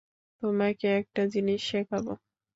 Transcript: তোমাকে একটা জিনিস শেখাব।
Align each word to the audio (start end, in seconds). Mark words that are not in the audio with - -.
তোমাকে 0.43 0.87
একটা 0.99 1.21
জিনিস 1.33 1.59
শেখাব। 1.69 2.05